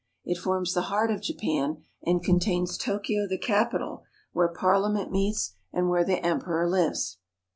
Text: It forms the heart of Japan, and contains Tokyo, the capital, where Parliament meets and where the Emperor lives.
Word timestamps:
It 0.25 0.39
forms 0.39 0.73
the 0.73 0.81
heart 0.89 1.11
of 1.11 1.21
Japan, 1.21 1.83
and 2.03 2.23
contains 2.23 2.75
Tokyo, 2.75 3.27
the 3.27 3.37
capital, 3.37 4.03
where 4.33 4.47
Parliament 4.47 5.11
meets 5.11 5.53
and 5.71 5.89
where 5.89 6.03
the 6.03 6.25
Emperor 6.25 6.67
lives. 6.67 7.19